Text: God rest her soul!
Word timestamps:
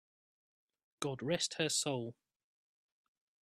God 0.99 1.21
rest 1.21 1.57
her 1.59 1.69
soul! 1.69 2.15